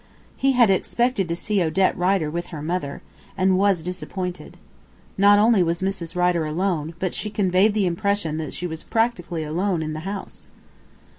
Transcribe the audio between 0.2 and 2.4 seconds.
He had expected to see Odette Rider